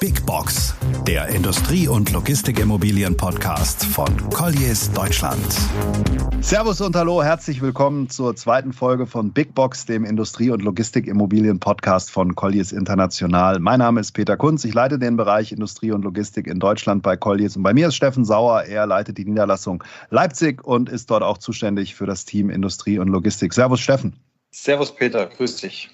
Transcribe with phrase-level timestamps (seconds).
[0.00, 0.74] Big Box,
[1.06, 5.44] der Industrie- und Logistikimmobilien-Podcast von Colliers Deutschland.
[6.40, 12.10] Servus und hallo, herzlich willkommen zur zweiten Folge von Big Box, dem Industrie- und Logistikimmobilien-Podcast
[12.10, 13.58] von Colliers International.
[13.58, 17.16] Mein Name ist Peter Kunz, ich leite den Bereich Industrie und Logistik in Deutschland bei
[17.16, 18.62] Colliers und bei mir ist Steffen Sauer.
[18.62, 23.08] Er leitet die Niederlassung Leipzig und ist dort auch zuständig für das Team Industrie und
[23.08, 23.52] Logistik.
[23.52, 24.14] Servus Steffen.
[24.50, 25.90] Servus Peter, grüß dich.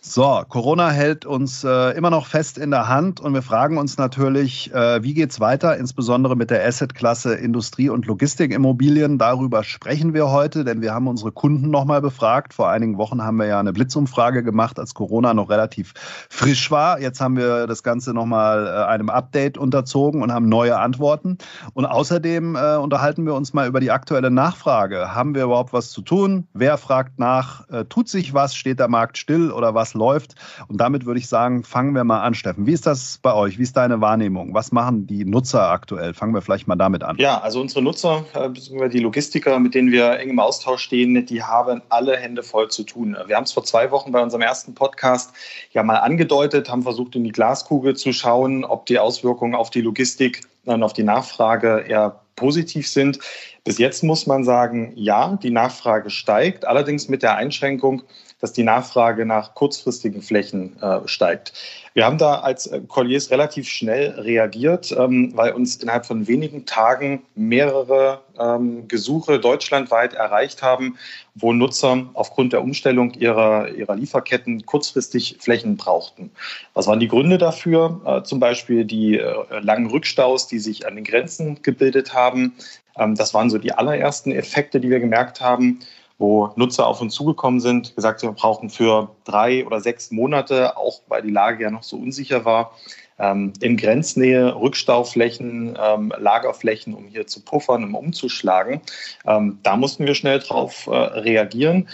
[0.00, 3.98] So, Corona hält uns äh, immer noch fest in der Hand und wir fragen uns
[3.98, 9.18] natürlich, äh, wie es weiter, insbesondere mit der Assetklasse Industrie- und Logistikimmobilien.
[9.18, 12.54] Darüber sprechen wir heute, denn wir haben unsere Kunden nochmal befragt.
[12.54, 15.94] Vor einigen Wochen haben wir ja eine Blitzumfrage gemacht, als Corona noch relativ
[16.30, 17.00] frisch war.
[17.00, 21.38] Jetzt haben wir das Ganze nochmal äh, einem Update unterzogen und haben neue Antworten.
[21.74, 25.16] Und außerdem äh, unterhalten wir uns mal über die aktuelle Nachfrage.
[25.16, 26.46] Haben wir überhaupt was zu tun?
[26.54, 27.68] Wer fragt nach?
[27.68, 28.54] Äh, tut sich was?
[28.54, 30.34] Steht der Markt still oder was läuft.
[30.68, 32.66] Und damit würde ich sagen, fangen wir mal an, Steffen.
[32.66, 33.58] Wie ist das bei euch?
[33.58, 34.54] Wie ist deine Wahrnehmung?
[34.54, 36.14] Was machen die Nutzer aktuell?
[36.14, 37.16] Fangen wir vielleicht mal damit an.
[37.18, 41.26] Ja, also unsere Nutzer, äh, beziehungsweise die Logistiker, mit denen wir eng im Austausch stehen,
[41.26, 43.16] die haben alle Hände voll zu tun.
[43.26, 45.32] Wir haben es vor zwei Wochen bei unserem ersten Podcast
[45.72, 49.80] ja mal angedeutet, haben versucht, in die Glaskugel zu schauen, ob die Auswirkungen auf die
[49.80, 53.18] Logistik und auf die Nachfrage eher positiv sind.
[53.64, 58.02] Bis jetzt muss man sagen, ja, die Nachfrage steigt, allerdings mit der Einschränkung,
[58.40, 61.52] dass die Nachfrage nach kurzfristigen Flächen äh, steigt.
[61.94, 66.64] Wir haben da als äh, Colliers relativ schnell reagiert, ähm, weil uns innerhalb von wenigen
[66.64, 70.96] Tagen mehrere ähm, Gesuche deutschlandweit erreicht haben,
[71.34, 76.30] wo Nutzer aufgrund der Umstellung ihrer, ihrer Lieferketten kurzfristig Flächen brauchten.
[76.74, 78.00] Was waren die Gründe dafür?
[78.04, 82.54] Äh, zum Beispiel die äh, langen Rückstaus, die sich an den Grenzen gebildet haben.
[82.98, 85.80] Ähm, das waren so die allerersten Effekte, die wir gemerkt haben
[86.18, 91.00] wo Nutzer auf uns zugekommen sind, gesagt, wir brauchen für drei oder sechs Monate, auch
[91.06, 92.72] weil die Lage ja noch so unsicher war,
[93.20, 98.80] ähm, in Grenznähe Rückstauflächen, ähm, Lagerflächen, um hier zu puffern, um umzuschlagen.
[99.24, 101.88] Da mussten wir schnell drauf äh, reagieren.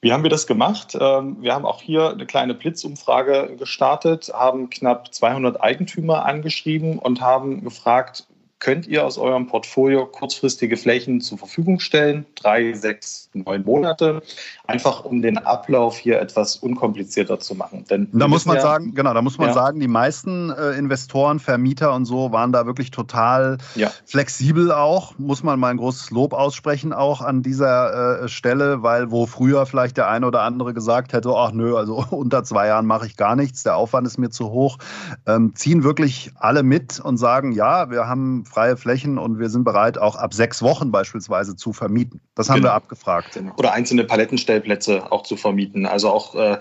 [0.00, 0.94] Wie haben wir das gemacht?
[0.94, 7.64] Wir haben auch hier eine kleine Blitzumfrage gestartet, haben knapp 200 Eigentümer angeschrieben und haben
[7.64, 14.22] gefragt, könnt ihr aus eurem Portfolio kurzfristige Flächen zur Verfügung stellen, drei, sechs, neun Monate,
[14.68, 17.86] einfach um den Ablauf hier etwas unkomplizierter zu machen.
[17.88, 19.54] Denn da muss man ja, sagen, genau, da muss man ja.
[19.54, 23.90] sagen, die meisten äh, Investoren, Vermieter und so waren da wirklich total ja.
[24.04, 29.10] flexibel auch, muss man mal ein großes Lob aussprechen auch an dieser äh, Stelle, weil
[29.10, 32.84] wo früher vielleicht der eine oder andere gesagt hätte, ach nö, also unter zwei Jahren
[32.84, 34.76] mache ich gar nichts, der Aufwand ist mir zu hoch,
[35.26, 39.64] ähm, ziehen wirklich alle mit und sagen, ja, wir haben freie Flächen und wir sind
[39.64, 42.20] bereit, auch ab sechs Wochen beispielsweise zu vermieten.
[42.34, 42.68] Das haben genau.
[42.68, 43.40] wir abgefragt.
[43.56, 44.04] Oder einzelne
[44.58, 45.86] Palettenstellplätze auch zu vermieten.
[45.86, 46.58] Also auch äh,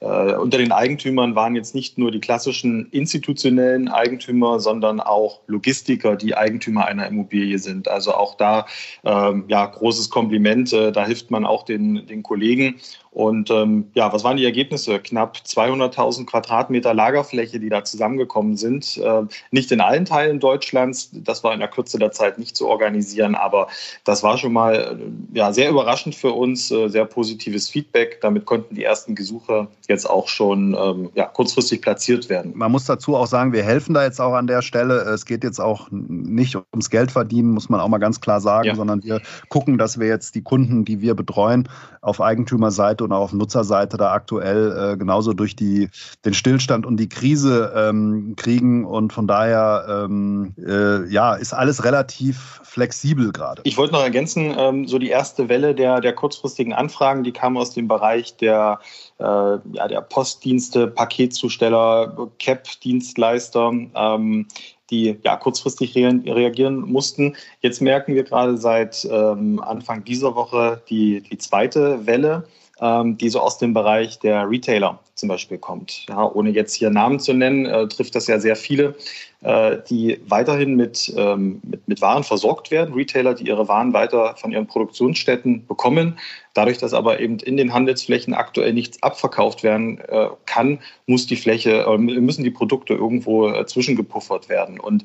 [0.00, 6.16] äh, unter den Eigentümern waren jetzt nicht nur die klassischen institutionellen Eigentümer, sondern auch Logistiker,
[6.16, 7.88] die Eigentümer einer Immobilie sind.
[7.88, 8.66] Also auch da
[9.04, 10.72] ähm, ja großes Kompliment.
[10.72, 12.76] Äh, da hilft man auch den, den Kollegen.
[13.14, 14.98] Und ähm, ja, was waren die Ergebnisse?
[14.98, 18.96] Knapp 200.000 Quadratmeter Lagerfläche, die da zusammengekommen sind.
[18.98, 21.10] Äh, nicht in allen Teilen Deutschlands.
[21.12, 23.68] Das war in der Kürze der Zeit nicht zu organisieren, aber
[24.02, 28.18] das war schon mal äh, ja, sehr überraschend für uns, äh, sehr positives Feedback.
[28.20, 32.50] Damit konnten die ersten Gesuche jetzt auch schon ähm, ja, kurzfristig platziert werden.
[32.56, 34.96] Man muss dazu auch sagen, wir helfen da jetzt auch an der Stelle.
[35.02, 38.66] Es geht jetzt auch nicht ums Geld verdienen, muss man auch mal ganz klar sagen,
[38.66, 38.74] ja.
[38.74, 39.20] sondern wir
[39.50, 41.68] gucken, dass wir jetzt die Kunden, die wir betreuen,
[42.00, 45.88] auf Eigentümerseite und auch auf Nutzerseite da aktuell äh, genauso durch die,
[46.24, 48.84] den Stillstand und die Krise ähm, kriegen.
[48.84, 53.62] Und von daher ähm, äh, ja, ist alles relativ flexibel gerade.
[53.64, 57.56] Ich wollte noch ergänzen, ähm, so die erste Welle der, der kurzfristigen Anfragen, die kam
[57.56, 58.80] aus dem Bereich der,
[59.18, 63.72] äh, ja, der Postdienste, Paketzusteller, CAP-Dienstleister.
[63.94, 64.46] Ähm,
[64.90, 67.36] die ja, kurzfristig reagieren mussten.
[67.60, 72.44] Jetzt merken wir gerade seit ähm, Anfang dieser Woche die, die zweite Welle
[72.80, 76.06] ähm, die so aus dem Bereich der Retailer zum Beispiel kommt.
[76.08, 78.96] Ja, ohne jetzt hier Namen zu nennen, äh, trifft das ja sehr viele,
[79.42, 84.34] äh, die weiterhin mit, ähm, mit, mit Waren versorgt werden, Retailer, die ihre Waren weiter
[84.36, 86.18] von ihren Produktionsstätten bekommen.
[86.52, 91.36] Dadurch, dass aber eben in den Handelsflächen aktuell nichts abverkauft werden äh, kann, muss die
[91.36, 94.80] Fläche, äh, müssen die Produkte irgendwo äh, zwischengepuffert werden.
[94.80, 95.04] Und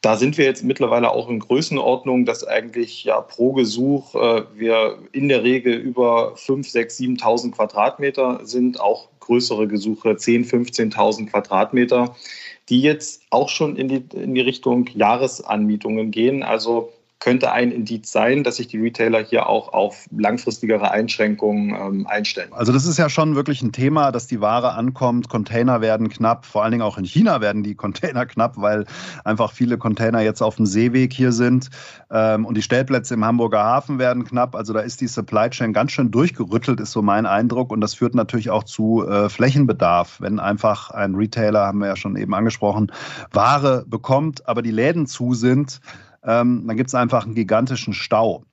[0.00, 4.98] da sind wir jetzt mittlerweile auch in Größenordnung, dass eigentlich ja pro Gesuch äh, wir
[5.12, 12.16] in der Regel über 5, 6, 7.000 Quadratmeter sind, auch größere Gesuche 10, 15.000 Quadratmeter,
[12.70, 16.42] die jetzt auch schon in die, in die Richtung Jahresanmietungen gehen.
[16.42, 22.06] Also könnte ein Indiz sein, dass sich die Retailer hier auch auf langfristigere Einschränkungen ähm,
[22.06, 22.50] einstellen.
[22.52, 25.28] Also das ist ja schon wirklich ein Thema, dass die Ware ankommt.
[25.28, 28.86] Container werden knapp, vor allen Dingen auch in China werden die Container knapp, weil
[29.22, 31.68] einfach viele Container jetzt auf dem Seeweg hier sind.
[32.10, 34.54] Ähm, und die Stellplätze im Hamburger Hafen werden knapp.
[34.54, 37.70] Also da ist die Supply Chain ganz schön durchgerüttelt, ist so mein Eindruck.
[37.70, 41.96] Und das führt natürlich auch zu äh, Flächenbedarf, wenn einfach ein Retailer, haben wir ja
[41.96, 42.90] schon eben angesprochen,
[43.30, 45.80] Ware bekommt, aber die Läden zu sind
[46.24, 48.44] ähm, dann gibt es einfach einen gigantischen Stau.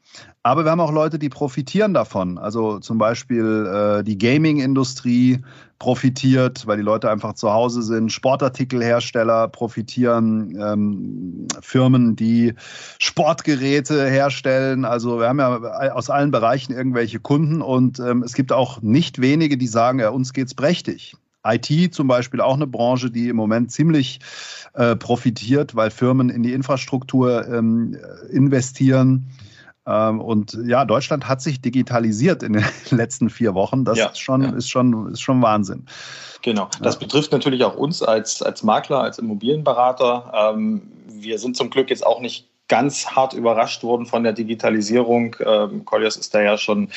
[0.41, 2.37] Aber wir haben auch Leute, die profitieren davon.
[2.37, 5.39] Also zum Beispiel äh, die Gaming-Industrie
[5.79, 8.11] profitiert, weil die Leute einfach zu Hause sind.
[8.11, 12.53] Sportartikelhersteller profitieren, ähm, Firmen, die
[12.99, 14.85] Sportgeräte herstellen.
[14.85, 15.57] Also wir haben ja
[15.93, 20.09] aus allen Bereichen irgendwelche Kunden und ähm, es gibt auch nicht wenige, die sagen, ja,
[20.09, 21.15] uns geht's prächtig.
[21.47, 24.19] IT zum Beispiel auch eine Branche, die im Moment ziemlich
[24.73, 27.97] äh, profitiert, weil Firmen in die Infrastruktur ähm,
[28.29, 29.27] investieren.
[29.87, 33.85] Ähm, und ja, Deutschland hat sich digitalisiert in den letzten vier Wochen.
[33.85, 34.49] Das ja, ist, schon, ja.
[34.49, 35.85] ist, schon, ist schon Wahnsinn.
[36.41, 36.99] Genau, das ja.
[36.99, 40.53] betrifft natürlich auch uns als, als Makler, als Immobilienberater.
[40.53, 45.35] Ähm, wir sind zum Glück jetzt auch nicht ganz hart überrascht worden von der Digitalisierung.
[45.39, 46.89] Ähm, Colliers ist da ja schon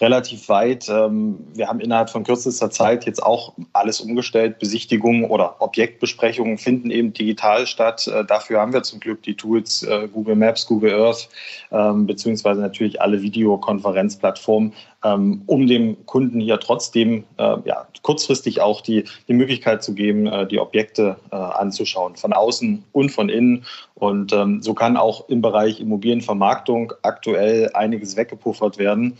[0.00, 0.88] relativ weit.
[0.88, 4.58] Ähm, wir haben innerhalb von kürzester Zeit jetzt auch alles umgestellt.
[4.58, 8.06] Besichtigungen oder Objektbesprechungen finden eben digital statt.
[8.06, 11.28] Äh, dafür haben wir zum Glück die Tools äh, Google Maps, Google Earth,
[11.72, 18.82] ähm, beziehungsweise natürlich alle Videokonferenzplattformen, ähm, um dem Kunden hier trotzdem äh, ja, kurzfristig auch
[18.82, 23.64] die, die Möglichkeit zu geben, die Objekte anzuschauen, von außen und von innen.
[23.94, 29.18] Und so kann auch im Bereich Immobilienvermarktung aktuell einiges weggepuffert werden.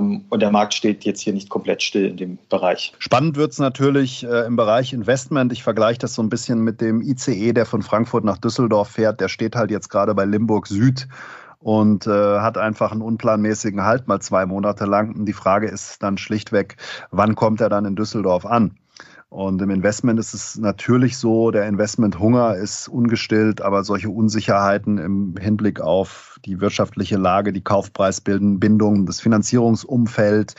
[0.00, 2.92] Ähm, und der Markt steht jetzt hier nicht komplett still in dem Bereich.
[2.98, 5.52] Spannend wird es natürlich äh, im Bereich Investment.
[5.52, 9.20] Ich vergleiche das so ein bisschen mit dem ICE, der von Frankfurt nach Düsseldorf fährt.
[9.20, 11.08] Der steht halt jetzt gerade bei Limburg Süd
[11.60, 15.14] und äh, hat einfach einen unplanmäßigen Halt mal zwei Monate lang.
[15.14, 16.76] Und die Frage ist dann schlichtweg,
[17.10, 18.79] wann kommt er dann in Düsseldorf an?
[19.30, 25.36] Und im Investment ist es natürlich so, der Investmenthunger ist ungestillt, aber solche Unsicherheiten im
[25.38, 30.56] Hinblick auf die wirtschaftliche Lage, die Kaufpreisbindung, das Finanzierungsumfeld,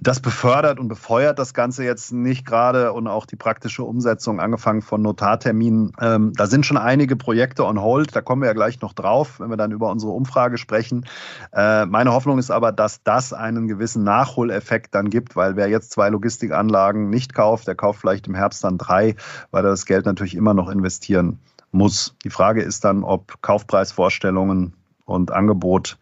[0.00, 4.82] das befördert und befeuert das Ganze jetzt nicht gerade und auch die praktische Umsetzung, angefangen
[4.82, 5.92] von Notarterminen.
[6.00, 9.40] Ähm, da sind schon einige Projekte on hold, da kommen wir ja gleich noch drauf,
[9.40, 11.06] wenn wir dann über unsere Umfrage sprechen.
[11.52, 15.90] Äh, meine Hoffnung ist aber, dass das einen gewissen Nachholeffekt dann gibt, weil wer jetzt
[15.90, 19.16] zwei Logistikanlagen nicht kauft, der kauft vielleicht im Herbst dann drei,
[19.50, 21.40] weil er das Geld natürlich immer noch investieren
[21.72, 22.14] muss.
[22.24, 24.74] Die Frage ist dann, ob Kaufpreisvorstellungen
[25.04, 25.98] und Angebot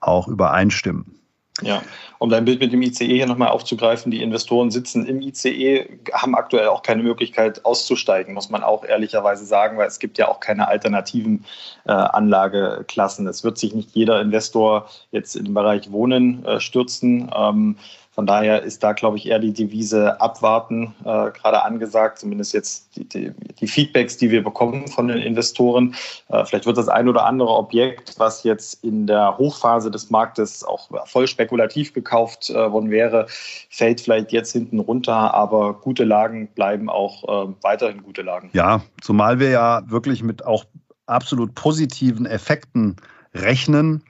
[0.00, 1.15] auch übereinstimmen.
[1.62, 1.82] Ja,
[2.18, 6.34] um dein Bild mit dem ICE hier nochmal aufzugreifen, die Investoren sitzen im ICE, haben
[6.34, 10.40] aktuell auch keine Möglichkeit auszusteigen, muss man auch ehrlicherweise sagen, weil es gibt ja auch
[10.40, 11.46] keine alternativen
[11.86, 13.26] äh, Anlageklassen.
[13.26, 17.30] Es wird sich nicht jeder Investor jetzt den Bereich Wohnen äh, stürzen.
[17.34, 17.76] Ähm,
[18.16, 22.96] von daher ist da, glaube ich, eher die Devise abwarten äh, gerade angesagt, zumindest jetzt
[22.96, 25.94] die, die, die, Feedbacks, die wir bekommen von den Investoren.
[26.30, 30.64] Äh, vielleicht wird das ein oder andere Objekt, was jetzt in der Hochphase des Marktes
[30.64, 33.26] auch voll spekulativ gekauft äh, worden wäre,
[33.68, 38.48] fällt vielleicht jetzt hinten runter, aber gute Lagen bleiben auch äh, weiterhin gute Lagen.
[38.54, 40.64] Ja, zumal wir ja wirklich mit auch
[41.04, 42.96] absolut positiven Effekten
[43.34, 44.02] rechnen.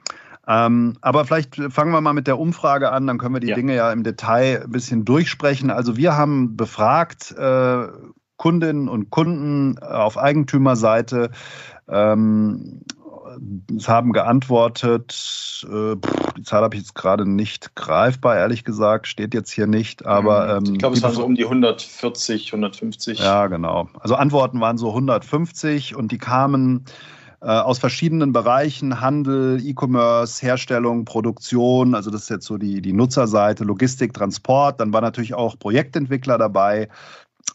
[0.47, 3.55] Ähm, aber vielleicht fangen wir mal mit der Umfrage an, dann können wir die ja.
[3.55, 5.69] Dinge ja im Detail ein bisschen durchsprechen.
[5.69, 7.87] Also wir haben befragt äh,
[8.37, 11.31] Kundinnen und Kunden auf Eigentümerseite.
[11.89, 12.81] Ähm,
[13.75, 15.95] es haben geantwortet, äh,
[16.37, 20.61] die Zahl habe ich jetzt gerade nicht greifbar, ehrlich gesagt, steht jetzt hier nicht, aber.
[20.61, 20.67] Mhm.
[20.67, 23.19] Ähm, ich glaube, es waren so um die 140, 150.
[23.19, 23.89] Ja, genau.
[23.99, 31.05] Also Antworten waren so 150 und die kamen äh, aus verschiedenen Bereichen, Handel, E-Commerce, Herstellung,
[31.05, 35.59] Produktion, also das ist jetzt so die, die Nutzerseite, Logistik, Transport, dann war natürlich auch
[35.59, 36.89] Projektentwickler dabei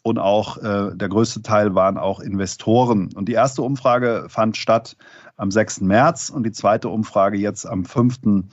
[0.02, 3.10] und auch äh, der größte Teil waren auch Investoren.
[3.14, 4.96] Und die erste Umfrage fand statt
[5.36, 5.82] am 6.
[5.82, 8.44] März und die zweite Umfrage jetzt am 5.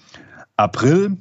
[0.58, 1.18] April.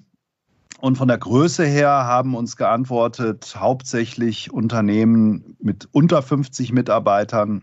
[0.81, 7.63] Und von der Größe her haben uns geantwortet hauptsächlich Unternehmen mit unter 50 Mitarbeitern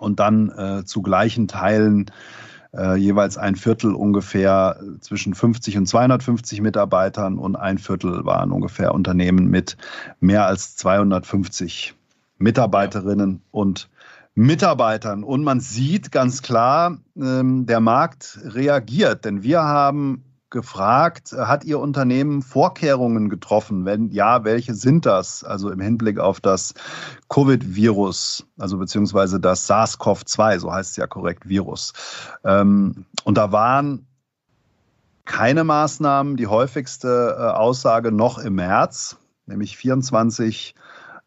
[0.00, 2.10] und dann äh, zu gleichen Teilen
[2.72, 8.94] äh, jeweils ein Viertel ungefähr zwischen 50 und 250 Mitarbeitern und ein Viertel waren ungefähr
[8.94, 9.76] Unternehmen mit
[10.20, 11.94] mehr als 250
[12.38, 13.90] Mitarbeiterinnen und
[14.34, 15.24] Mitarbeitern.
[15.24, 21.78] Und man sieht ganz klar, ähm, der Markt reagiert, denn wir haben gefragt, hat Ihr
[21.78, 23.84] Unternehmen Vorkehrungen getroffen?
[23.84, 25.44] Wenn ja, welche sind das?
[25.44, 26.74] Also im Hinblick auf das
[27.28, 31.92] Covid-Virus, also beziehungsweise das SARS-CoV-2, so heißt es ja korrekt, Virus.
[32.44, 34.06] Ähm, und da waren
[35.24, 39.16] keine Maßnahmen, die häufigste äh, Aussage noch im März,
[39.46, 40.74] nämlich 24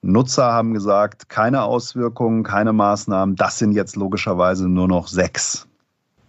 [0.01, 3.38] Nutzer haben gesagt, keine Auswirkungen, keine Maßnahmen.
[3.38, 5.65] Das sind jetzt logischerweise nur noch sechs.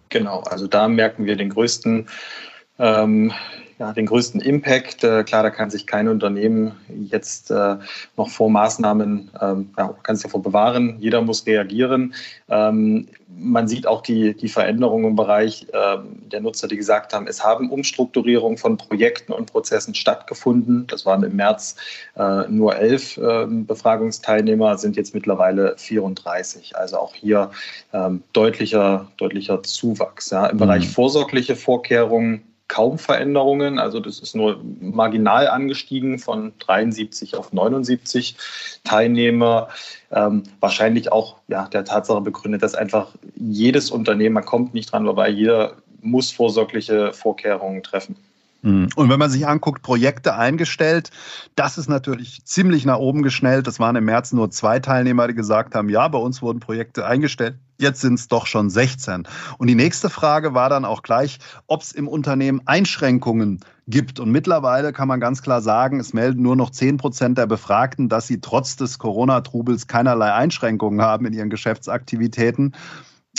[0.07, 2.07] Genau, also da merken wir den größten
[2.79, 3.31] ähm,
[3.79, 5.03] ja, den größten Impact.
[5.03, 6.71] Äh, klar, da kann sich kein Unternehmen
[7.09, 7.75] jetzt äh,
[8.15, 10.95] noch vor Maßnahmen, ähm, ja, kann sich davor bewahren.
[10.99, 12.13] Jeder muss reagieren.
[12.49, 17.27] Ähm, man sieht auch die, die Veränderungen im Bereich ähm, der Nutzer, die gesagt haben,
[17.27, 20.87] es haben Umstrukturierungen von Projekten und Prozessen stattgefunden.
[20.87, 21.75] Das waren im März
[22.15, 26.77] äh, nur elf äh, Befragungsteilnehmer, sind jetzt mittlerweile 34.
[26.77, 27.51] Also auch hier
[27.91, 30.29] ähm, deutlicher, deutlicher Zuwachs.
[30.29, 30.45] Ja.
[30.47, 30.59] Im mhm.
[30.59, 33.79] Bereich vorsorgliche Vorkehrungen kaum Veränderungen.
[33.79, 38.37] Also das ist nur marginal angestiegen von 73 auf 79
[38.83, 39.69] Teilnehmer.
[40.11, 45.05] Ähm, wahrscheinlich auch ja, der Tatsache begründet, dass einfach jedes Unternehmen, man kommt nicht dran
[45.05, 48.15] vorbei, jeder muss vorsorgliche Vorkehrungen treffen.
[48.65, 48.89] Mhm.
[48.95, 51.11] Und wenn man sich anguckt, Projekte eingestellt,
[51.55, 53.67] das ist natürlich ziemlich nach oben geschnellt.
[53.67, 57.05] Das waren im März nur zwei Teilnehmer, die gesagt haben, ja, bei uns wurden Projekte
[57.05, 57.55] eingestellt.
[57.77, 59.27] Jetzt sind es doch schon 16.
[59.57, 64.19] Und die nächste Frage war dann auch gleich, ob es im Unternehmen Einschränkungen gibt.
[64.19, 68.07] Und mittlerweile kann man ganz klar sagen, es melden nur noch 10 Prozent der Befragten,
[68.07, 72.73] dass sie trotz des Corona-Trubels keinerlei Einschränkungen haben in ihren Geschäftsaktivitäten.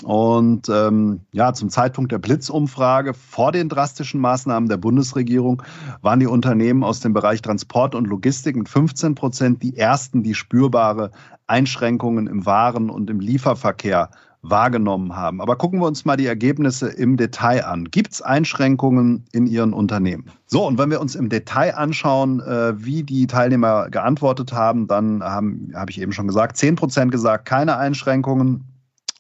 [0.03, 5.63] Und ähm, ja, zum Zeitpunkt der Blitzumfrage vor den drastischen Maßnahmen der Bundesregierung
[6.03, 10.35] waren die Unternehmen aus dem Bereich Transport und Logistik mit 15 Prozent die ersten, die
[10.35, 11.13] spürbare
[11.47, 14.11] Einschränkungen im Waren- und im Lieferverkehr
[14.43, 15.41] wahrgenommen haben.
[15.41, 17.87] Aber gucken wir uns mal die Ergebnisse im Detail an.
[17.87, 20.27] Gibt es Einschränkungen in Ihren Unternehmen?
[20.47, 25.23] So, und wenn wir uns im Detail anschauen, äh, wie die Teilnehmer geantwortet haben, dann
[25.25, 28.65] habe ich eben schon gesagt, 10 Prozent gesagt, keine Einschränkungen.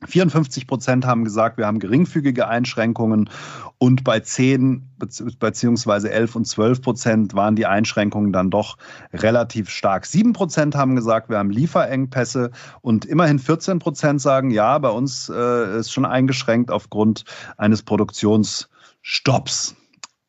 [0.04, 3.30] 54 Prozent haben gesagt, wir haben geringfügige Einschränkungen
[3.78, 8.76] und bei 10 beziehungsweise 11 und 12 Prozent waren die Einschränkungen dann doch
[9.14, 10.04] relativ stark.
[10.04, 12.50] 7 Prozent haben gesagt, wir haben Lieferengpässe
[12.82, 17.24] und immerhin 14 Prozent sagen, ja, bei uns äh, ist schon eingeschränkt aufgrund
[17.56, 19.76] eines Produktionsstopps.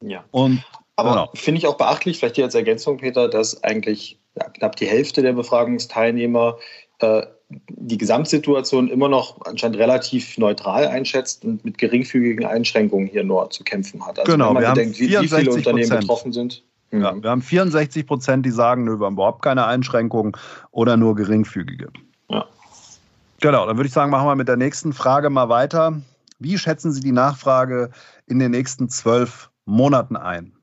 [0.02, 0.24] Ja.
[0.32, 0.64] Und
[0.96, 1.30] aber genau.
[1.36, 5.22] finde ich auch beachtlich, vielleicht hier als Ergänzung, Peter, dass eigentlich ja, knapp die Hälfte
[5.22, 6.58] der Befragungsteilnehmer
[7.00, 13.50] äh, die Gesamtsituation immer noch anscheinend relativ neutral einschätzt und mit geringfügigen Einschränkungen hier nur
[13.50, 14.20] zu kämpfen hat.
[14.20, 16.64] Also genau, wenn man bedenkt, wie, wie, viele Unternehmen betroffen sind.
[16.92, 17.02] Mhm.
[17.02, 20.34] Ja, wir haben 64 Prozent, die sagen, nö, wir haben überhaupt keine Einschränkungen
[20.72, 21.90] oder nur geringfügige.
[22.30, 22.46] Ja.
[23.40, 26.02] Genau, dann würde ich sagen, machen wir mit der nächsten Frage mal weiter.
[26.40, 27.92] Wie schätzen Sie die Nachfrage
[28.26, 30.54] in den nächsten zwölf Monaten ein?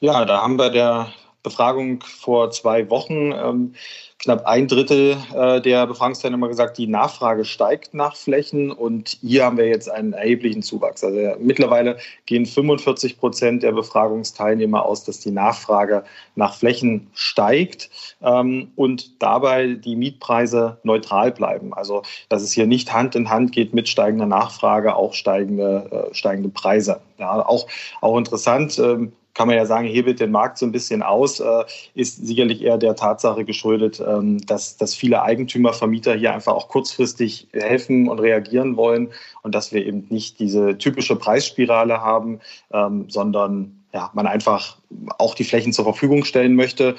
[0.00, 3.74] Ja, da haben wir der Befragung vor zwei Wochen ähm,
[4.18, 9.56] knapp ein Drittel äh, der Befragungsteilnehmer gesagt, die Nachfrage steigt nach Flächen und hier haben
[9.56, 11.04] wir jetzt einen erheblichen Zuwachs.
[11.04, 17.90] Also ja, mittlerweile gehen 45 Prozent der Befragungsteilnehmer aus, dass die Nachfrage nach Flächen steigt
[18.20, 21.72] ähm, und dabei die Mietpreise neutral bleiben.
[21.72, 26.14] Also dass es hier nicht Hand in Hand geht mit steigender Nachfrage, auch steigende, äh,
[26.14, 27.00] steigende Preise.
[27.18, 27.68] Ja, auch,
[28.00, 28.78] auch interessant.
[28.80, 31.64] Ähm, kann man ja sagen, hebelt den Markt so ein bisschen aus, äh,
[31.94, 36.66] ist sicherlich eher der Tatsache geschuldet, ähm, dass, dass viele Eigentümer, Vermieter hier einfach auch
[36.66, 39.10] kurzfristig helfen und reagieren wollen
[39.44, 42.40] und dass wir eben nicht diese typische Preisspirale haben,
[42.72, 44.78] ähm, sondern ja, man einfach
[45.18, 46.96] auch die Flächen zur Verfügung stellen möchte.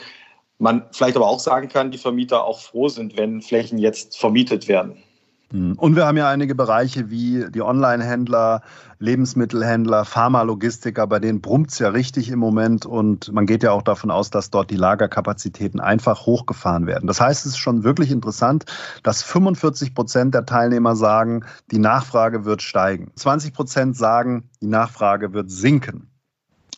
[0.60, 4.70] Man vielleicht aber auch sagen kann, die Vermieter auch froh sind, wenn Flächen jetzt vermietet
[4.70, 5.04] werden.
[5.52, 5.74] Hm.
[5.74, 8.62] Und wir haben ja einige Bereiche wie die Online-Händler,
[9.00, 13.82] Lebensmittelhändler, Pharmalogistiker, bei denen brummt es ja richtig im Moment und man geht ja auch
[13.82, 17.08] davon aus, dass dort die Lagerkapazitäten einfach hochgefahren werden.
[17.08, 18.66] Das heißt, es ist schon wirklich interessant,
[19.02, 23.12] dass 45 Prozent der Teilnehmer sagen, die Nachfrage wird steigen.
[23.16, 26.10] 20 Prozent sagen, die Nachfrage wird sinken.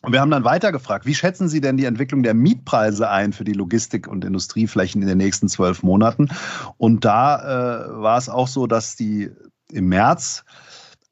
[0.02, 3.34] Und wir haben dann weiter gefragt, wie schätzen Sie denn die Entwicklung der Mietpreise ein
[3.34, 6.30] für die Logistik- und Industrieflächen in den nächsten zwölf Monaten?
[6.78, 9.30] Und da äh, war es auch so, dass die
[9.72, 10.44] im März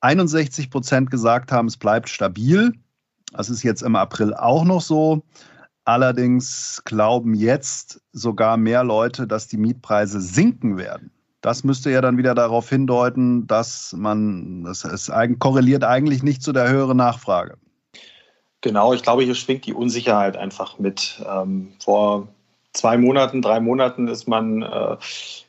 [0.01, 2.73] 61 Prozent gesagt haben, es bleibt stabil.
[3.31, 5.23] Das ist jetzt im April auch noch so.
[5.85, 11.11] Allerdings glauben jetzt sogar mehr Leute, dass die Mietpreise sinken werden.
[11.41, 16.51] Das müsste ja dann wieder darauf hindeuten, dass man, das ist, korreliert eigentlich nicht zu
[16.51, 17.57] der höheren Nachfrage.
[18.61, 21.21] Genau, ich glaube, hier schwingt die Unsicherheit einfach mit.
[21.25, 22.27] Ähm, vor
[22.73, 24.97] zwei Monaten, drei Monaten ist man äh,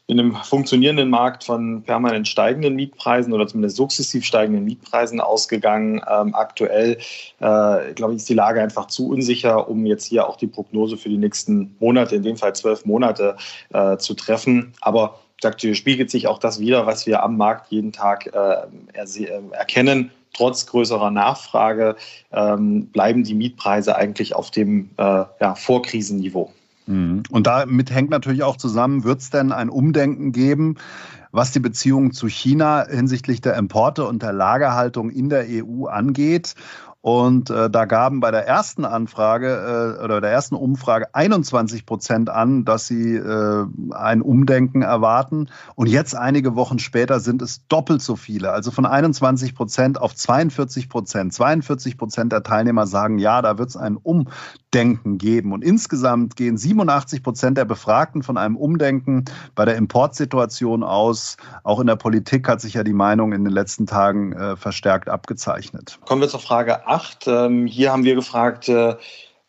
[0.06, 6.00] in einem funktionierenden Markt von permanent steigenden Mietpreisen oder zumindest sukzessiv steigenden Mietpreisen ausgegangen.
[6.08, 6.98] Ähm, aktuell,
[7.38, 10.96] äh, glaube ich, ist die Lage einfach zu unsicher, um jetzt hier auch die Prognose
[10.96, 13.36] für die nächsten Monate, in dem Fall zwölf Monate,
[13.72, 14.72] äh, zu treffen.
[14.80, 19.40] Aber sagt, spiegelt sich auch das wieder, was wir am Markt jeden Tag äh, äh,
[19.52, 20.10] erkennen.
[20.32, 21.96] Trotz größerer Nachfrage
[22.32, 26.52] ähm, bleiben die Mietpreise eigentlich auf dem äh, ja, Vorkrisenniveau.
[26.86, 27.22] Mhm.
[27.30, 30.76] Und damit hängt natürlich auch zusammen, wird es denn ein Umdenken geben,
[31.32, 36.54] was die Beziehungen zu China hinsichtlich der Importe und der Lagerhaltung in der EU angeht?
[37.02, 42.28] Und äh, da gaben bei der ersten Anfrage äh, oder der ersten Umfrage 21 Prozent
[42.28, 45.48] an, dass sie äh, ein Umdenken erwarten.
[45.76, 48.52] Und jetzt einige Wochen später sind es doppelt so viele.
[48.52, 51.32] Also von 21 Prozent auf 42 Prozent.
[51.32, 54.30] 42 Prozent der Teilnehmer sagen, ja, da wird es ein Umdenken
[54.72, 55.52] geben.
[55.52, 59.24] Und insgesamt gehen 87 Prozent der Befragten von einem Umdenken
[59.54, 61.36] bei der Importsituation aus.
[61.64, 65.08] Auch in der Politik hat sich ja die Meinung in den letzten Tagen äh, verstärkt
[65.08, 65.98] abgezeichnet.
[66.06, 67.26] Kommen wir zur Frage 8.
[67.26, 68.94] Ähm, hier haben wir gefragt, äh,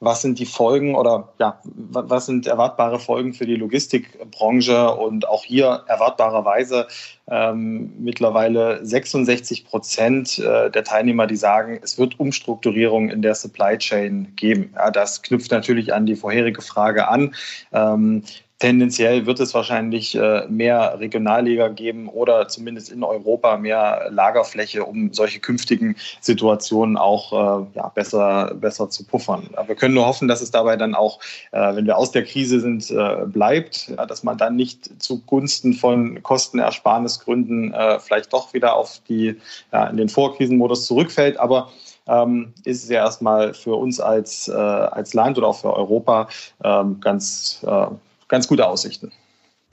[0.02, 5.46] was sind die Folgen oder ja, was sind erwartbare Folgen für die Logistikbranche und auch
[5.46, 6.88] hier erwartbarerweise
[7.30, 13.78] ähm, mittlerweile 66 Prozent äh, der Teilnehmer, die sagen, es wird Umstrukturierung in der Supply
[13.78, 14.74] Chain geben.
[14.76, 17.36] Ja, das knüpft natürlich an die vorherige Frage an.
[17.72, 18.24] Ähm,
[18.62, 25.12] Tendenziell wird es wahrscheinlich äh, mehr Regionalliga geben oder zumindest in Europa mehr Lagerfläche, um
[25.14, 29.50] solche künftigen Situationen auch äh, ja, besser, besser zu puffern.
[29.66, 31.20] Wir können nur hoffen, dass es dabei dann auch,
[31.52, 32.94] äh, wenn wir aus der Krise sind,
[33.34, 39.38] bleibt, dass man dann nicht zugunsten von Kostenersparnisgründen vielleicht doch wieder auf die,
[39.72, 41.40] ja, in den Vorkrisenmodus zurückfällt.
[41.40, 41.72] Aber
[42.08, 46.28] ähm, ist es ja erstmal für uns als, äh, als Land oder auch für Europa
[46.64, 47.88] ähm, ganz äh,
[48.32, 49.12] ganz gute Aussichten.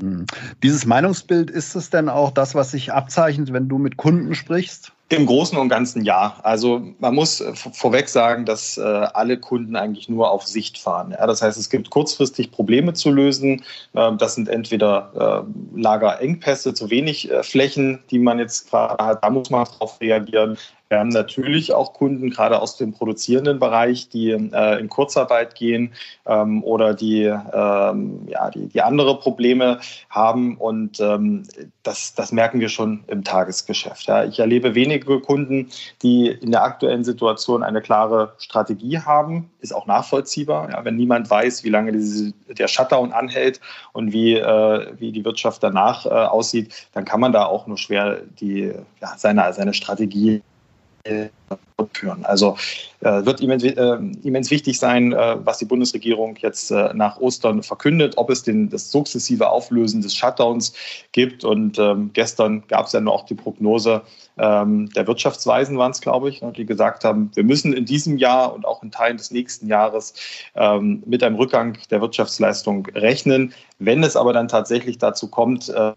[0.00, 0.26] Hm.
[0.62, 4.92] Dieses Meinungsbild, ist es denn auch das, was sich abzeichnet, wenn du mit Kunden sprichst?
[5.10, 6.36] Im Großen und Ganzen ja.
[6.42, 11.16] Also man muss vorweg sagen, dass äh, alle Kunden eigentlich nur auf Sicht fahren.
[11.18, 13.64] Das heißt, es gibt kurzfristig Probleme zu lösen.
[13.94, 19.24] Ähm, das sind entweder äh, Lagerengpässe, zu wenig äh, Flächen, die man jetzt gerade hat.
[19.24, 20.58] Da muss man darauf reagieren.
[20.88, 25.92] Wir haben natürlich auch Kunden, gerade aus dem produzierenden Bereich, die äh, in Kurzarbeit gehen
[26.24, 30.56] ähm, oder die, ähm, ja, die, die, andere Probleme haben.
[30.56, 31.42] Und ähm,
[31.82, 34.06] das, das merken wir schon im Tagesgeschäft.
[34.06, 34.24] Ja.
[34.24, 35.68] Ich erlebe wenige Kunden,
[36.02, 39.50] die in der aktuellen Situation eine klare Strategie haben.
[39.60, 40.70] Ist auch nachvollziehbar.
[40.70, 40.84] Ja.
[40.86, 43.60] Wenn niemand weiß, wie lange diese, der Shutdown anhält
[43.92, 47.76] und wie, äh, wie die Wirtschaft danach äh, aussieht, dann kann man da auch nur
[47.76, 50.40] schwer die, ja, seine, seine Strategie
[51.92, 52.24] führen.
[52.24, 52.56] Also
[53.00, 57.62] äh, wird immens, äh, immens, wichtig sein, äh, was die Bundesregierung jetzt äh, nach Ostern
[57.62, 60.74] verkündet, ob es den, das sukzessive Auflösen des Shutdowns
[61.12, 61.44] gibt.
[61.44, 64.02] Und ähm, gestern gab es ja nur auch die Prognose
[64.38, 68.18] ähm, der Wirtschaftsweisen, waren es, glaube ich, ne, die gesagt haben, wir müssen in diesem
[68.18, 70.14] Jahr und auch in Teilen des nächsten Jahres
[70.56, 73.54] ähm, mit einem Rückgang der Wirtschaftsleistung rechnen.
[73.78, 75.92] Wenn es aber dann tatsächlich dazu kommt, äh,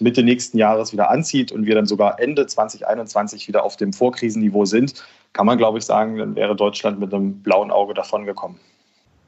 [0.00, 4.64] Mitte nächsten Jahres wieder anzieht und wir dann sogar Ende 2021 wieder auf dem Vorkrisenniveau
[4.64, 4.94] sind,
[5.32, 8.58] kann man, glaube ich, sagen, dann wäre Deutschland mit einem blauen Auge davongekommen.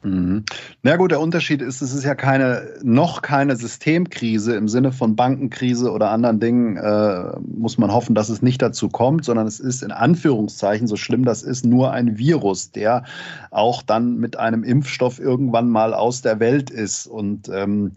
[0.02, 0.44] Mhm.
[0.82, 5.14] Na gut, der Unterschied ist, es ist ja keine, noch keine Systemkrise im Sinne von
[5.14, 9.60] Bankenkrise oder anderen Dingen, äh, muss man hoffen, dass es nicht dazu kommt, sondern es
[9.60, 13.04] ist in Anführungszeichen, so schlimm das ist, nur ein Virus, der
[13.50, 17.06] auch dann mit einem Impfstoff irgendwann mal aus der Welt ist.
[17.06, 17.92] Und ähm,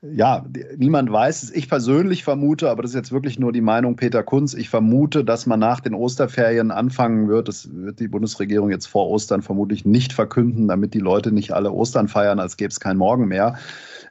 [0.00, 0.46] ja,
[0.78, 1.50] niemand weiß es.
[1.54, 5.22] Ich persönlich vermute, aber das ist jetzt wirklich nur die Meinung Peter Kunz, ich vermute,
[5.22, 9.84] dass man nach den Osterferien anfangen wird, das wird die Bundesregierung jetzt vor Ostern vermutlich
[9.84, 13.26] nicht verkünden, damit die Leute nicht nicht alle Ostern feiern, als gäbe es keinen Morgen
[13.26, 13.56] mehr.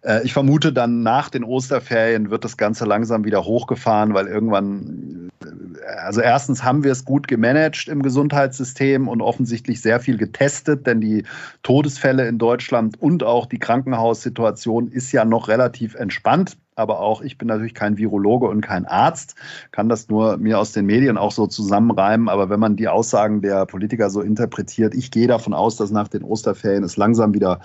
[0.04, 5.30] Äh, ich vermute, dann nach den Osterferien wird das Ganze langsam wieder hochgefahren, weil irgendwann,
[5.42, 10.88] äh, also erstens haben wir es gut gemanagt im Gesundheitssystem und offensichtlich sehr viel getestet,
[10.88, 11.24] denn die
[11.64, 17.38] Todesfälle in Deutschland und auch die Krankenhaussituation ist ja noch relativ entspannt aber auch ich
[17.38, 19.36] bin natürlich kein Virologe und kein Arzt,
[19.72, 22.28] kann das nur mir aus den Medien auch so zusammenreimen.
[22.28, 26.08] Aber wenn man die Aussagen der Politiker so interpretiert, ich gehe davon aus, dass nach
[26.08, 27.62] den Osterferien es langsam wieder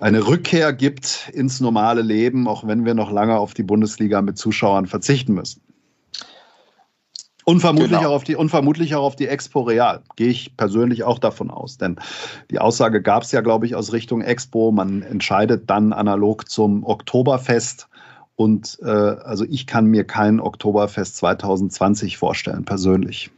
[0.00, 4.38] eine Rückkehr gibt ins normale Leben, auch wenn wir noch lange auf die Bundesliga mit
[4.38, 5.60] Zuschauern verzichten müssen.
[7.48, 8.10] Und vermutlich, genau.
[8.10, 10.02] auch auf die, und vermutlich auch auf die Expo Real.
[10.16, 11.78] Gehe ich persönlich auch davon aus.
[11.78, 11.96] Denn
[12.50, 14.70] die Aussage gab es ja, glaube ich, aus Richtung Expo.
[14.70, 17.88] Man entscheidet dann analog zum Oktoberfest.
[18.38, 23.32] Und äh, also ich kann mir kein Oktoberfest 2020 vorstellen, persönlich.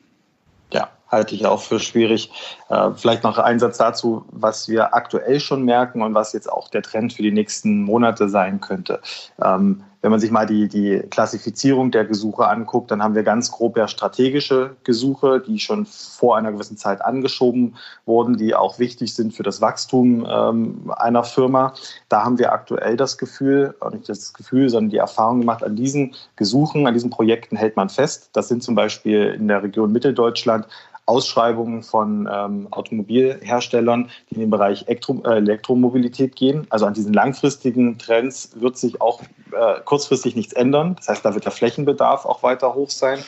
[0.75, 2.31] Ja, halte ich auch für schwierig.
[2.69, 6.69] Äh, vielleicht noch ein Satz dazu, was wir aktuell schon merken und was jetzt auch
[6.69, 9.01] der Trend für die nächsten Monate sein könnte.
[9.43, 13.51] Ähm, wenn man sich mal die, die Klassifizierung der Gesuche anguckt, dann haben wir ganz
[13.51, 19.15] grob ja strategische Gesuche, die schon vor einer gewissen Zeit angeschoben wurden, die auch wichtig
[19.15, 21.75] sind für das Wachstum ähm, einer Firma.
[22.09, 26.15] Da haben wir aktuell das Gefühl, nicht das Gefühl, sondern die Erfahrung gemacht, an diesen
[26.37, 28.31] Gesuchen, an diesen Projekten hält man fest.
[28.33, 30.67] Das sind zum Beispiel in der Region Mitteldeutschland
[31.11, 36.69] Ausschreibungen von ähm, Automobilherstellern, die in den Bereich Elektro äh, Elektromobilität gehen.
[36.71, 39.21] Also an diesen langfristigen Trends wird sich auch
[39.53, 40.95] äh, kurzfristig nichts ändern.
[40.95, 43.19] Das heißt, da wird der Flächenbedarf auch weiter hoch sein.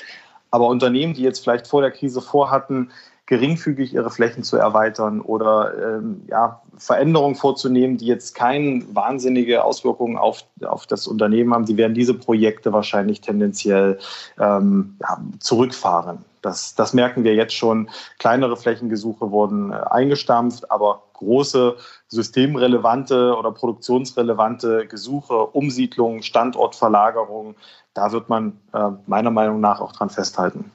[0.52, 2.92] Aber Unternehmen, die jetzt vielleicht vor der Krise vorhatten,
[3.26, 10.16] geringfügig ihre Flächen zu erweitern oder ähm, ja, Veränderungen vorzunehmen, die jetzt keine wahnsinnige Auswirkungen
[10.16, 13.98] auf, auf das Unternehmen haben, die werden diese Projekte wahrscheinlich tendenziell
[14.38, 16.18] ähm, ja, zurückfahren.
[16.42, 17.88] Das, das merken wir jetzt schon.
[18.18, 21.76] Kleinere Flächengesuche wurden äh, eingestampft, aber große
[22.08, 27.54] systemrelevante oder produktionsrelevante Gesuche, Umsiedlungen, Standortverlagerungen,
[27.94, 30.70] da wird man äh, meiner Meinung nach auch dran festhalten.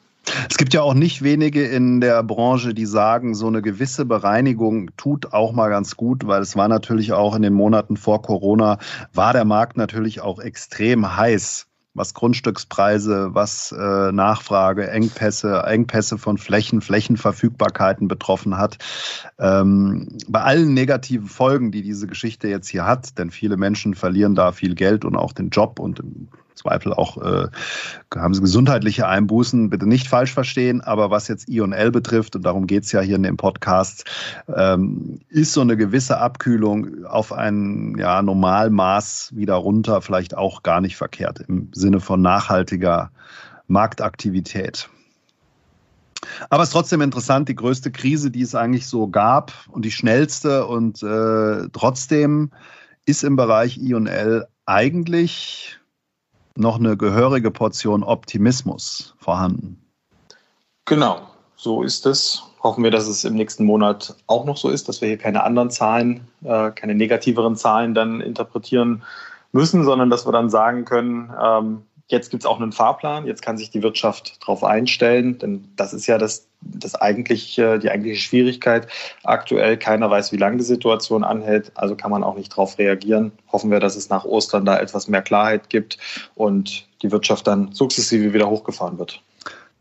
[0.49, 4.89] Es gibt ja auch nicht wenige in der Branche, die sagen, so eine gewisse Bereinigung
[4.97, 8.77] tut auch mal ganz gut, weil es war natürlich auch in den Monaten vor Corona,
[9.13, 11.66] war der Markt natürlich auch extrem heiß
[11.97, 18.77] was Grundstückspreise, was äh, Nachfrage, Engpässe, Engpässe von Flächen, Flächenverfügbarkeiten betroffen hat.
[19.39, 24.35] Ähm, bei allen negativen Folgen, die diese Geschichte jetzt hier hat, denn viele Menschen verlieren
[24.35, 26.01] da viel Geld und auch den Job und
[26.57, 27.47] Zweifel auch äh,
[28.15, 29.69] haben sie gesundheitliche Einbußen.
[29.69, 33.15] Bitte nicht falsch verstehen, aber was jetzt I&L betrifft, und darum geht es ja hier
[33.15, 34.03] in dem Podcast,
[34.53, 40.81] ähm, ist so eine gewisse Abkühlung auf ein ja, Normalmaß wieder runter vielleicht auch gar
[40.81, 43.11] nicht verkehrt im Sinne von nachhaltiger
[43.67, 44.89] Marktaktivität.
[46.49, 49.91] Aber es ist trotzdem interessant, die größte Krise, die es eigentlich so gab und die
[49.91, 52.51] schnellste und äh, trotzdem
[53.05, 55.79] ist im Bereich I&L eigentlich
[56.57, 59.81] noch eine gehörige Portion Optimismus vorhanden.
[60.85, 61.21] Genau,
[61.55, 62.43] so ist es.
[62.63, 65.43] Hoffen wir, dass es im nächsten Monat auch noch so ist, dass wir hier keine
[65.43, 69.03] anderen Zahlen, äh, keine negativeren Zahlen dann interpretieren
[69.51, 73.41] müssen, sondern dass wir dann sagen können, ähm, jetzt gibt es auch einen Fahrplan, jetzt
[73.41, 78.19] kann sich die Wirtschaft darauf einstellen, denn das ist ja das, das eigentlich, die eigentliche
[78.19, 78.87] Schwierigkeit.
[79.23, 83.31] Aktuell keiner weiß, wie lange die Situation anhält, also kann man auch nicht darauf reagieren.
[83.51, 85.97] Hoffen wir, dass es nach Ostern da etwas mehr Klarheit gibt
[86.35, 89.21] und die Wirtschaft dann sukzessive wieder hochgefahren wird.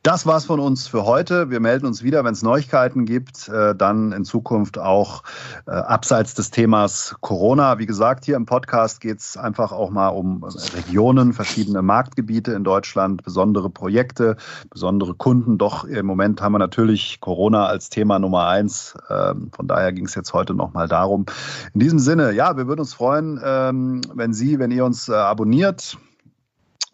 [0.06, 1.50] Das war's von uns für heute.
[1.50, 3.48] Wir melden uns wieder, wenn es Neuigkeiten gibt.
[3.48, 5.24] Äh, dann in Zukunft auch
[5.66, 7.80] äh, abseits des Themas Corona.
[7.80, 10.44] Wie gesagt, hier im Podcast geht es einfach auch mal um
[10.76, 14.36] Regionen, verschiedene Marktgebiete in Deutschland, besondere Projekte,
[14.70, 15.58] besondere Kunden.
[15.58, 18.94] Doch im Moment haben wir natürlich Corona als Thema Nummer eins.
[19.10, 21.26] Ähm, von daher ging es jetzt heute nochmal darum.
[21.74, 25.14] In diesem Sinne, ja, wir würden uns freuen, ähm, wenn Sie, wenn ihr uns äh,
[25.14, 25.98] abonniert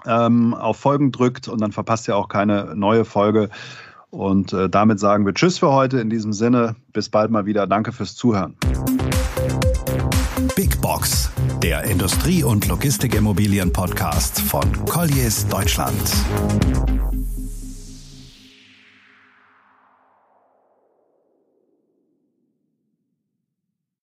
[0.07, 3.49] ähm, auf Folgen drückt und dann verpasst ihr auch keine neue Folge.
[4.11, 5.99] Und äh, damit sagen wir Tschüss für heute.
[5.99, 7.67] In diesem Sinne, bis bald mal wieder.
[7.67, 8.57] Danke fürs Zuhören.
[10.55, 11.31] Big Box,
[11.63, 16.03] der Industrie- und Logistikimmobilien-Podcast von Colliers Deutschland.